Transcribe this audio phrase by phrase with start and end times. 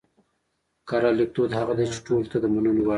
[0.89, 2.85] کره ليکدود هغه دی چې ټولو ته د منلو وړ وي